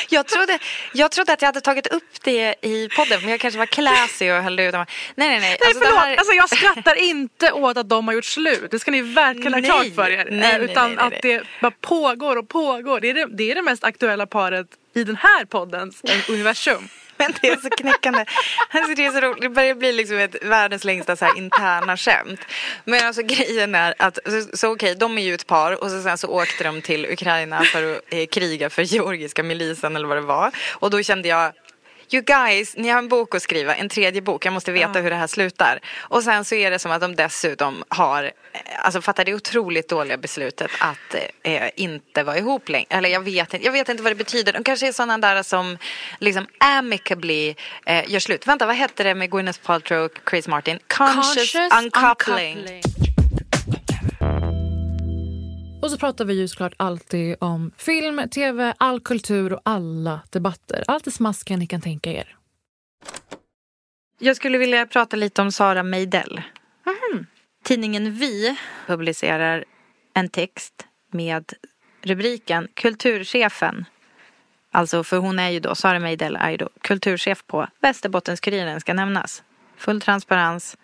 Jag 0.09 0.27
trodde, 0.27 0.59
jag 0.93 1.11
trodde 1.11 1.33
att 1.33 1.41
jag 1.41 1.47
hade 1.47 1.61
tagit 1.61 1.87
upp 1.87 2.23
det 2.23 2.55
i 2.61 2.89
podden, 2.95 3.21
men 3.21 3.29
jag 3.31 3.39
kanske 3.39 3.57
var 3.57 3.65
classy 3.65 4.31
och 4.31 4.43
höll 4.43 4.59
utan... 4.59 4.85
Nej, 5.15 5.29
nej, 5.29 5.39
nej. 5.39 5.39
Nej 5.39 5.57
Alltså, 5.67 5.79
förlåt, 5.83 5.99
här- 5.99 6.15
alltså, 6.17 6.33
jag 6.33 6.49
skrattar 6.49 6.95
inte 6.95 7.51
åt 7.51 7.77
att 7.77 7.89
de 7.89 8.07
har 8.07 8.15
gjort 8.15 8.25
slut. 8.25 8.71
Det 8.71 8.79
ska 8.79 8.91
ni 8.91 9.01
verkligen 9.01 9.53
ha 9.53 9.61
klart 9.61 9.95
för 9.95 10.09
er. 10.09 10.27
Nej, 10.31 10.39
nej, 10.39 10.55
Eh, 10.55 10.61
Utan 10.61 10.87
nej, 10.87 10.97
nej, 11.09 11.17
att 11.17 11.21
det 11.21 11.43
bara 11.61 11.71
pågår 11.81 12.35
och 12.35 12.49
pågår. 12.49 12.99
Det 12.99 13.09
är 13.09 13.13
det, 13.13 13.25
det 13.37 13.51
är 13.51 13.55
det 13.55 13.61
mest 13.61 13.83
aktuella 13.83 14.25
paret 14.25 14.67
i 14.95 15.03
den 15.03 15.15
här 15.15 15.45
poddens 15.45 16.03
eh, 16.03 16.29
universum. 16.29 16.89
Men 17.17 17.34
det 17.41 17.48
är 17.48 17.57
så 17.57 17.69
knäckande. 17.69 18.25
Alltså 18.69 18.95
det 18.95 19.05
är 19.05 19.12
så 19.12 19.22
roligt. 19.22 19.41
Det 19.41 19.50
börjar 19.50 19.75
bli 19.75 19.91
liksom 19.91 20.17
ett 20.17 20.36
världens 20.43 20.84
längsta 20.84 21.15
så 21.15 21.25
här 21.25 21.38
interna 21.38 21.98
skämt. 21.98 22.39
Men 22.84 23.07
alltså 23.07 23.22
grejen 23.22 23.75
är 23.75 23.93
att, 23.98 24.19
så, 24.25 24.57
så 24.57 24.74
okej, 24.74 24.95
de 24.95 25.17
är 25.17 25.22
ju 25.22 25.34
ett 25.34 25.48
par 25.48 25.84
och 25.84 25.91
så 25.91 26.01
sen 26.01 26.17
så 26.17 26.27
åkte 26.27 26.63
de 26.63 26.81
till 26.81 27.05
Ukraina 27.05 27.62
för 27.62 27.93
att 27.93 28.01
eh, 28.10 28.25
kriga 28.25 28.69
för 28.69 28.81
georgiska 28.81 29.43
milisen 29.43 29.95
eller 29.95 30.07
vad 30.07 30.17
det 30.17 30.22
var. 30.22 30.51
Och 30.72 30.89
då 30.89 31.03
kände 31.03 31.27
jag 31.27 31.53
You 32.09 32.24
guys, 32.24 32.77
ni 32.77 32.89
har 32.89 32.97
en 32.97 33.07
bok 33.07 33.35
att 33.35 33.41
skriva, 33.41 33.75
en 33.75 33.89
tredje 33.89 34.21
bok, 34.21 34.45
jag 34.45 34.53
måste 34.53 34.71
veta 34.71 35.00
hur 35.00 35.09
det 35.09 35.15
här 35.15 35.27
slutar. 35.27 35.79
Och 35.97 36.24
sen 36.24 36.45
så 36.45 36.55
är 36.55 36.71
det 36.71 36.79
som 36.79 36.91
att 36.91 37.01
de 37.01 37.15
dessutom 37.15 37.83
har, 37.88 38.31
alltså 38.77 39.01
fattar 39.01 39.25
det 39.25 39.33
otroligt 39.33 39.89
dåliga 39.89 40.17
beslutet 40.17 40.71
att 40.79 41.15
eh, 41.43 41.69
inte 41.75 42.24
vara 42.24 42.38
ihop 42.38 42.69
längre. 42.69 42.88
Eller 42.89 43.09
jag 43.09 43.21
vet 43.21 43.53
inte, 43.53 43.65
jag 43.65 43.71
vet 43.71 43.89
inte 43.89 44.03
vad 44.03 44.12
det 44.12 44.15
betyder. 44.15 44.53
De 44.53 44.63
kanske 44.63 44.88
är 44.88 44.91
sådana 44.91 45.17
där 45.17 45.43
som 45.43 45.77
liksom 46.19 46.47
amicably 46.57 47.55
eh, 47.85 48.12
gör 48.12 48.19
slut. 48.19 48.47
Vänta, 48.47 48.65
vad 48.65 48.75
hette 48.75 49.03
det 49.03 49.15
med 49.15 49.31
Gwyneth 49.31 49.59
Paltrow 49.62 50.05
och 50.05 50.29
Chris 50.29 50.47
Martin? 50.47 50.79
Conscious, 50.88 51.55
uncoupling. 51.83 52.81
Och 55.82 55.91
så 55.91 55.98
pratar 55.98 56.25
vi 56.25 56.34
ju 56.34 56.48
såklart 56.48 56.74
alltid 56.77 57.36
om 57.39 57.72
film, 57.77 58.29
tv, 58.29 58.74
all 58.77 59.00
kultur 59.00 59.53
och 59.53 59.62
alla 59.63 60.22
debatter. 60.29 60.84
Allt 60.88 61.03
det 61.03 61.12
smaskiga 61.12 61.58
ni 61.58 61.67
kan 61.67 61.82
tänka 61.82 62.12
er. 62.12 62.36
Jag 64.20 64.36
skulle 64.36 64.58
vilja 64.58 64.86
prata 64.86 65.15
lite 65.15 65.41
om 65.41 65.51
Sara 65.51 65.84
Meidell. 65.84 66.41
Tidningen 67.63 68.13
Vi 68.13 68.58
publicerar 68.88 69.65
en 70.13 70.29
text 70.29 70.88
med 71.12 71.53
rubriken 72.01 72.67
Kulturchefen. 72.74 73.86
Alltså 74.72 75.03
för 75.03 75.17
hon 75.17 75.39
är 75.39 75.50
ju 75.50 75.60
då, 75.60 75.75
Sara 75.75 76.00
Meidell 76.00 76.36
är 76.36 76.51
ju 76.51 76.58
då 76.58 76.70
kulturchef 76.82 77.44
på 77.48 77.67
Västerbottens-Kuriren 77.82 78.79
ska 78.79 78.94
nämnas. 78.94 79.44
Full 79.77 80.01
transparens. 80.01 80.77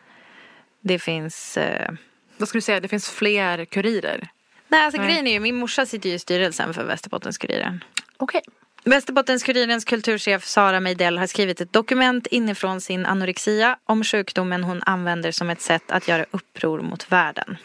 Det 0.81 1.00
finns 1.00 1.57
eh, 1.57 1.91
Då 2.38 2.45
ska 2.45 2.57
du 2.57 2.62
säga 2.62 2.79
det 2.79 2.88
finns 2.88 3.10
fler 3.10 3.65
kurirer. 3.65 4.29
Nej, 4.71 4.85
alltså 4.85 5.01
grejen 5.01 5.27
är 5.27 5.31
ju, 5.31 5.39
min 5.39 5.55
morsa 5.55 5.85
sitter 5.85 6.09
ju 6.09 6.15
i 6.15 6.19
styrelsen 6.19 6.73
för 6.73 6.83
Västerbottens-Kuriren. 6.83 7.83
Okej. 8.17 8.41
Västerbottens-Kurirens 8.83 9.85
kulturchef 9.85 10.45
Sara 10.45 10.79
Meidell 10.79 11.17
har 11.17 11.27
skrivit 11.27 11.61
ett 11.61 11.73
dokument 11.73 12.27
inifrån 12.27 12.81
sin 12.81 13.05
anorexia 13.05 13.77
om 13.83 14.03
sjukdomen 14.03 14.63
hon 14.63 14.81
använder 14.85 15.31
som 15.31 15.49
ett 15.49 15.61
sätt 15.61 15.91
att 15.91 16.07
göra 16.07 16.25
uppror 16.31 16.81
mot 16.81 17.11
världen. 17.11 17.57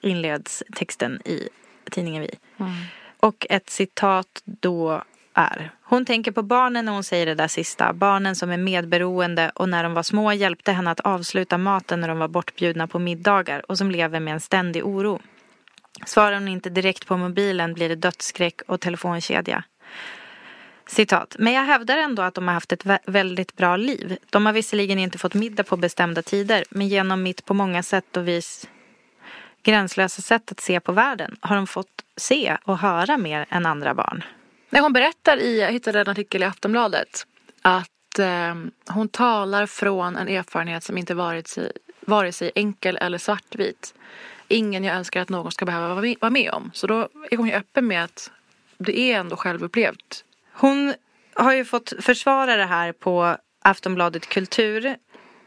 Inleds 0.00 0.62
texten 0.74 1.20
i 1.24 1.48
tidningen 1.90 2.22
Vi. 2.22 2.30
Och 3.20 3.46
ett 3.50 3.70
citat 3.70 4.42
då 4.44 5.02
är 5.34 5.70
Hon 5.82 6.04
tänker 6.04 6.32
på 6.32 6.42
barnen 6.42 6.84
när 6.84 6.92
hon 6.92 7.04
säger 7.04 7.26
det 7.26 7.34
där 7.34 7.48
sista. 7.48 7.92
Barnen 7.92 8.36
som 8.36 8.50
är 8.50 8.56
medberoende 8.56 9.50
och 9.54 9.68
när 9.68 9.82
de 9.82 9.94
var 9.94 10.02
små 10.02 10.32
hjälpte 10.32 10.72
henne 10.72 10.90
att 10.90 11.00
avsluta 11.00 11.58
maten 11.58 12.00
när 12.00 12.08
de 12.08 12.18
var 12.18 12.28
bortbjudna 12.28 12.86
på 12.86 12.98
middagar 12.98 13.70
och 13.70 13.78
som 13.78 13.90
lever 13.90 14.20
med 14.20 14.34
en 14.34 14.40
ständig 14.40 14.86
oro. 14.86 15.20
Svarar 16.06 16.34
hon 16.34 16.48
inte 16.48 16.70
direkt 16.70 17.06
på 17.06 17.16
mobilen 17.16 17.74
blir 17.74 17.88
det 17.88 17.94
dödsskräck 17.94 18.60
och 18.66 18.80
telefonkedja. 18.80 19.64
Citat. 20.86 21.36
Men 21.38 21.52
jag 21.52 21.64
hävdar 21.64 21.96
ändå 21.96 22.22
att 22.22 22.34
de 22.34 22.48
har 22.48 22.54
haft 22.54 22.72
ett 22.72 22.86
väldigt 23.06 23.56
bra 23.56 23.76
liv. 23.76 24.16
De 24.30 24.46
har 24.46 24.52
visserligen 24.52 24.98
inte 24.98 25.18
fått 25.18 25.34
middag 25.34 25.64
på 25.64 25.76
bestämda 25.76 26.22
tider, 26.22 26.64
men 26.70 26.88
genom 26.88 27.22
mitt 27.22 27.44
på 27.44 27.54
många 27.54 27.82
sätt 27.82 28.16
och 28.16 28.28
vis 28.28 28.68
gränslösa 29.62 30.22
sätt 30.22 30.52
att 30.52 30.60
se 30.60 30.80
på 30.80 30.92
världen 30.92 31.36
har 31.40 31.56
de 31.56 31.66
fått 31.66 32.04
se 32.16 32.56
och 32.64 32.78
höra 32.78 33.16
mer 33.16 33.46
än 33.48 33.66
andra 33.66 33.94
barn. 33.94 34.24
Nej, 34.70 34.82
hon 34.82 34.92
berättar 34.92 35.36
i, 35.36 35.60
jag 35.60 35.72
hittade 35.72 36.00
en 36.00 36.08
artikel 36.08 36.42
i 36.42 36.44
Aftonbladet 36.44 37.26
att 37.62 38.18
eh, 38.18 38.54
hon 38.88 39.08
talar 39.08 39.66
från 39.66 40.16
en 40.16 40.28
erfarenhet 40.28 40.84
som 40.84 40.98
inte 40.98 41.14
varit 41.14 41.48
sig, 41.48 41.72
vare 42.00 42.32
sig 42.32 42.50
enkel 42.54 42.96
eller 42.96 43.18
svartvit. 43.18 43.94
Ingen 44.48 44.84
jag 44.84 44.96
önskar 44.96 45.20
att 45.20 45.28
någon 45.28 45.52
ska 45.52 45.64
behöva 45.64 45.94
vara 46.20 46.30
med, 46.30 46.50
om. 46.52 46.70
Så 46.74 46.86
då 46.86 47.08
är 47.30 47.36
hon 47.36 47.46
ju 47.46 47.52
öppen 47.52 47.86
med 47.86 48.04
att 48.04 48.30
det 48.78 48.98
är 48.98 49.20
ändå 49.20 49.36
självupplevt. 49.36 50.24
Hon 50.52 50.94
har 51.34 51.52
ju 51.52 51.64
fått 51.64 51.92
försvara 52.00 52.56
det 52.56 52.64
här 52.64 52.92
på 52.92 53.36
Aftonbladet 53.62 54.28
Kultur. 54.28 54.96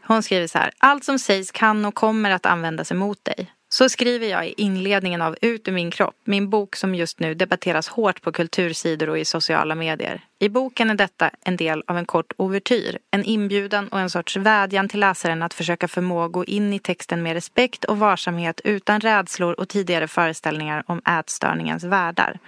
Hon 0.06 0.22
skriver 0.22 0.46
så 0.46 0.58
här. 0.58 0.70
Allt 0.78 1.04
som 1.04 1.18
sägs 1.18 1.50
kan 1.50 1.84
och 1.84 1.94
kommer 1.94 2.30
att 2.30 2.46
användas 2.46 2.92
emot 2.92 3.24
dig. 3.24 3.52
Så 3.72 3.88
skriver 3.88 4.26
jag 4.26 4.48
i 4.48 4.54
inledningen 4.56 5.22
av 5.22 5.36
Ut 5.40 5.68
ur 5.68 5.72
min 5.72 5.90
kropp, 5.90 6.16
min 6.24 6.50
bok 6.50 6.76
som 6.76 6.94
just 6.94 7.20
nu 7.20 7.34
debatteras 7.34 7.88
hårt 7.88 8.22
på 8.22 8.32
kultursidor 8.32 9.08
och 9.08 9.18
i 9.18 9.24
sociala 9.24 9.74
medier. 9.74 10.20
I 10.38 10.48
boken 10.48 10.90
är 10.90 10.94
detta 10.94 11.30
en 11.44 11.56
del 11.56 11.82
av 11.86 11.98
en 11.98 12.06
kort 12.06 12.32
ouvertyr, 12.36 12.98
en 13.10 13.24
inbjudan 13.24 13.88
och 13.88 14.00
en 14.00 14.10
sorts 14.10 14.36
vädjan 14.36 14.88
till 14.88 15.00
läsaren 15.00 15.42
att 15.42 15.54
försöka 15.54 15.88
förmå 15.88 16.28
gå 16.28 16.44
in 16.44 16.72
i 16.72 16.78
texten 16.78 17.22
med 17.22 17.32
respekt 17.32 17.84
och 17.84 17.98
varsamhet 17.98 18.60
utan 18.64 19.00
rädslor 19.00 19.52
och 19.52 19.68
tidigare 19.68 20.08
föreställningar 20.08 20.82
om 20.86 21.02
ätstörningens 21.18 21.84
världar. 21.84 22.38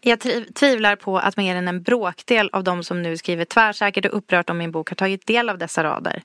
Jag 0.00 0.20
tvivlar 0.54 0.96
på 0.96 1.18
att 1.18 1.36
mer 1.36 1.56
än 1.56 1.68
en 1.68 1.82
bråkdel 1.82 2.50
av 2.52 2.64
de 2.64 2.84
som 2.84 3.02
nu 3.02 3.16
skriver 3.16 3.44
tvärsäkert 3.44 4.06
och 4.06 4.16
upprört 4.16 4.50
om 4.50 4.58
min 4.58 4.72
bok 4.72 4.88
har 4.88 4.96
tagit 4.96 5.26
del 5.26 5.48
av 5.48 5.58
dessa 5.58 5.84
rader. 5.84 6.22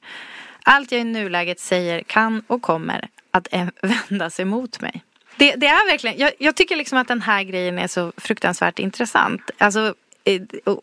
Allt 0.64 0.92
jag 0.92 1.02
i 1.02 1.04
nuläget 1.04 1.60
säger 1.60 2.02
kan 2.02 2.44
och 2.48 2.62
kommer 2.62 3.10
att 3.38 3.48
vända 4.10 4.30
sig 4.30 4.46
mot 4.46 4.82
mig. 4.82 5.04
Det, 5.38 5.56
det 5.56 5.68
är 5.68 5.92
verkligen, 5.92 6.20
jag, 6.20 6.32
jag 6.40 6.56
tycker 6.56 6.76
liksom 6.76 6.98
att 6.98 7.08
den 7.08 7.22
här 7.22 7.44
grejen 7.44 7.80
är 7.80 7.88
så 7.88 8.12
fruktansvärt 8.18 8.80
intressant. 8.80 9.52
Alltså, 9.58 9.94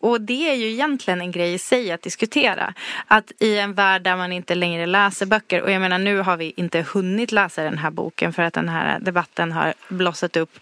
och, 0.01 0.21
det 0.21 0.51
är 0.51 0.55
ju 0.55 0.71
egentligen 0.71 1.21
en 1.21 1.33
grej 1.33 1.55
i 1.55 1.59
sig 1.59 1.93
att 1.93 2.03
diskutera. 2.03 2.75
Att 3.07 3.33
i 3.39 3.59
en 3.59 3.75
värld 3.75 4.03
där 4.03 4.17
man 4.17 4.33
inte 4.33 4.55
längre 4.55 4.87
läser 4.87 5.27
böcker, 5.27 5.63
och 5.63 5.71
jag 5.71 5.81
menar 5.81 5.99
nu 5.99 6.19
har 6.19 6.37
vi 6.37 6.53
inte 6.57 6.87
hunnit 6.93 7.33
läsa 7.33 7.63
den 7.63 7.79
här 7.79 7.91
boken 7.91 8.33
för 8.33 8.43
att 8.43 8.55
den 8.55 8.69
här 8.69 8.99
debatten 9.01 9.53
har 9.53 9.75
blossat 9.89 10.37
upp. 10.37 10.59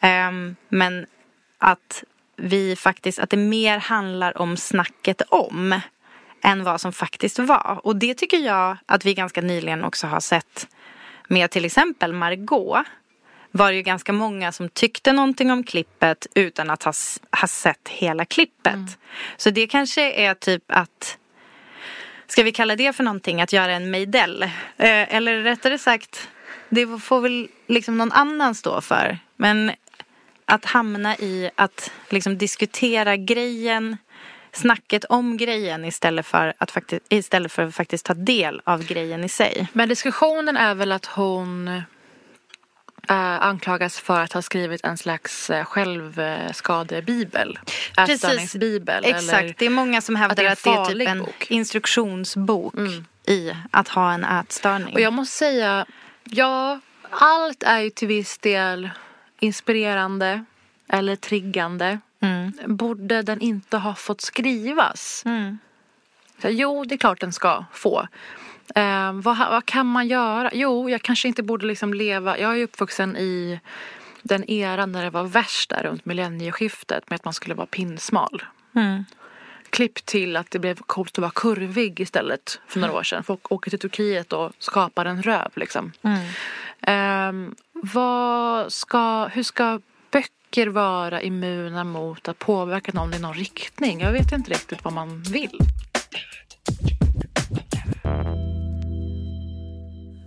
Ehm, 0.00 0.56
men 0.68 1.06
att 1.58 2.04
vi 2.36 2.76
faktiskt, 2.76 3.18
att 3.18 3.30
det 3.30 3.36
mer 3.36 3.78
handlar 3.78 4.38
om 4.38 4.56
snacket 4.56 5.22
om 5.28 5.80
än 6.42 6.64
vad 6.64 6.80
som 6.80 6.92
faktiskt 6.92 7.38
var. 7.38 7.80
Och 7.82 7.96
det 7.96 8.14
tycker 8.14 8.38
jag 8.38 8.76
att 8.86 9.04
vi 9.04 9.14
ganska 9.14 9.40
nyligen 9.40 9.84
också 9.84 10.06
har 10.06 10.20
sett 10.20 10.68
med 11.28 11.50
till 11.50 11.64
exempel 11.64 12.12
Margot 12.12 12.86
var 13.50 13.70
det 13.70 13.76
ju 13.76 13.82
ganska 13.82 14.12
många 14.12 14.52
som 14.52 14.68
tyckte 14.68 15.12
någonting 15.12 15.50
om 15.50 15.64
klippet 15.64 16.26
utan 16.34 16.70
att 16.70 16.82
ha, 16.82 16.92
ha 17.40 17.48
sett 17.48 17.88
hela 17.88 18.24
klippet. 18.24 18.98
Så 19.36 19.50
det 19.50 19.66
kanske 19.66 20.12
är 20.12 20.34
typ 20.34 20.64
att 20.66 21.18
Ska 22.28 22.42
vi 22.42 22.52
kalla 22.52 22.76
det 22.76 22.92
för 22.92 23.04
någonting? 23.04 23.42
Att 23.42 23.52
göra 23.52 23.72
en 23.72 23.90
Meidell? 23.90 24.42
Eh, 24.42 25.14
eller 25.14 25.42
rättare 25.42 25.78
sagt, 25.78 26.28
det 26.68 26.98
får 26.98 27.20
väl 27.20 27.48
liksom 27.66 27.98
någon 27.98 28.12
annan 28.12 28.54
stå 28.54 28.80
för. 28.80 29.18
Men 29.36 29.72
att 30.44 30.64
hamna 30.64 31.16
i 31.16 31.50
att 31.54 31.92
liksom 32.10 32.38
diskutera 32.38 33.16
grejen, 33.16 33.96
snacket 34.56 35.04
om 35.04 35.36
grejen 35.36 35.84
istället 35.84 36.26
för 36.26 36.52
att 36.58 36.70
faktiskt, 36.70 37.02
istället 37.08 37.52
för 37.52 37.62
att 37.62 37.74
faktiskt 37.74 38.06
ta 38.06 38.14
del 38.14 38.60
av 38.64 38.84
grejen 38.84 39.24
i 39.24 39.28
sig. 39.28 39.68
Men 39.72 39.88
diskussionen 39.88 40.56
är 40.56 40.74
väl 40.74 40.92
att 40.92 41.06
hon 41.06 41.68
eh, 41.68 43.42
anklagas 43.42 43.98
för 44.00 44.20
att 44.20 44.32
ha 44.32 44.42
skrivit 44.42 44.84
en 44.84 44.98
slags 44.98 45.50
eh, 45.50 45.64
självskadebibel. 45.64 47.58
Ätstörningsbibel. 47.98 49.04
Exakt, 49.04 49.32
Eller 49.32 49.54
det 49.58 49.66
är 49.66 49.70
många 49.70 50.00
som 50.00 50.16
hävdar 50.16 50.44
att 50.44 50.52
att 50.52 50.64
det 50.64 50.70
det 50.70 50.76
är 50.76 50.76
en 50.76 50.86
är, 50.86 50.98
typ 50.98 51.08
en 51.08 51.18
bok. 51.18 51.46
instruktionsbok 51.50 52.74
Mm. 52.74 53.04
i 53.26 53.52
att 53.70 53.88
ha 53.88 54.12
en 54.12 54.24
ätstörning. 54.24 54.94
Och 54.94 55.00
jag 55.00 55.12
måste 55.12 55.36
säga, 55.36 55.86
ja, 56.24 56.80
allt 57.10 57.62
är 57.62 57.78
ju 57.80 57.90
till 57.90 58.08
viss 58.08 58.38
del 58.38 58.90
inspirerande 59.40 60.44
eller 60.88 61.16
triggande. 61.16 61.98
Mm. 62.20 62.52
Borde 62.66 63.22
den 63.22 63.40
inte 63.40 63.76
ha 63.76 63.94
fått 63.94 64.20
skrivas? 64.20 65.22
Mm. 65.26 65.58
Så, 66.42 66.48
jo, 66.48 66.84
det 66.84 66.94
är 66.94 66.98
klart 66.98 67.20
den 67.20 67.32
ska 67.32 67.64
få. 67.72 68.08
Eh, 68.74 69.12
vad, 69.12 69.38
vad 69.38 69.66
kan 69.66 69.86
man 69.86 70.08
göra? 70.08 70.50
Jo, 70.52 70.90
jag 70.90 71.02
kanske 71.02 71.28
inte 71.28 71.42
borde 71.42 71.66
liksom 71.66 71.94
leva... 71.94 72.38
Jag 72.38 72.58
är 72.58 72.62
uppvuxen 72.62 73.16
i 73.16 73.60
den 74.22 74.50
eran 74.50 74.92
när 74.92 75.04
det 75.04 75.10
var 75.10 75.24
värst 75.24 75.70
där 75.70 75.82
runt 75.82 76.04
millennieskiftet 76.04 77.10
med 77.10 77.16
att 77.16 77.24
man 77.24 77.34
skulle 77.34 77.54
vara 77.54 77.66
pinsmal. 77.66 78.44
Mm. 78.74 79.04
Klipp 79.70 80.06
till 80.06 80.36
att 80.36 80.50
det 80.50 80.58
blev 80.58 80.78
coolt 80.78 81.12
att 81.12 81.18
vara 81.18 81.30
kurvig 81.34 82.00
istället 82.00 82.60
för 82.66 82.80
några 82.80 82.94
år 82.94 83.02
sedan. 83.02 83.24
Folk 83.24 83.52
åker 83.52 83.70
till 83.70 83.78
Turkiet 83.78 84.32
och 84.32 84.52
skapar 84.58 85.04
en 85.04 85.22
röv 85.22 85.50
liksom. 85.54 85.92
Mm. 86.02 86.26
Ehm, 86.80 87.54
vad 87.72 88.72
ska, 88.72 89.26
hur 89.26 89.42
ska 89.42 89.80
böcker 90.10 90.30
vara 90.64 91.22
immuna 91.22 91.84
mot 91.84 92.28
att 92.28 92.38
påverka 92.38 92.92
någon 92.94 93.14
i 93.14 93.18
någon 93.18 93.34
riktning? 93.34 94.00
Jag 94.00 94.12
vet 94.12 94.32
inte 94.32 94.50
riktigt 94.50 94.84
vad 94.84 94.92
man 94.92 95.22
vill. 95.22 95.58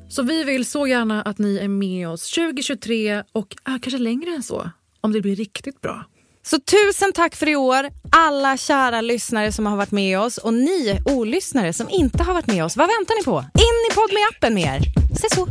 Så 0.10 0.24
vi 0.24 0.44
vill 0.44 0.66
så 0.66 0.88
gärna 0.88 1.22
att 1.22 1.38
ni 1.38 1.58
är 1.58 1.68
med 1.68 2.10
oss 2.10 2.32
2023 2.32 3.24
och 3.32 3.56
äh, 3.68 3.80
kanske 3.82 3.98
längre 3.98 4.30
än 4.30 4.44
så 4.44 4.70
om 5.02 5.12
det 5.12 5.22
blir 5.22 5.36
riktigt 5.36 5.82
bra. 5.82 6.06
Så 6.44 6.60
tusen 6.60 7.14
tack 7.14 7.36
för 7.36 7.50
i 7.50 7.56
år, 7.56 7.90
alla 8.12 8.58
kära 8.58 9.02
lyssnare 9.02 9.52
som 9.52 9.66
har 9.66 9.78
varit 9.78 9.92
med 9.92 10.20
oss 10.20 10.38
och 10.38 10.54
ni 10.54 11.02
olyssnare 11.06 11.74
som 11.74 11.90
inte 11.90 12.24
har 12.24 12.34
varit 12.34 12.48
med 12.48 12.66
oss. 12.66 12.78
Vad 12.78 12.88
väntar 12.88 13.20
ni 13.20 13.24
på? 13.24 13.40
In 13.40 13.92
i 13.92 13.96
Podme 13.96 14.20
appen 14.32 14.54
med 14.54 14.76
er. 14.76 14.82
Se 15.22 15.36
så! 15.36 15.48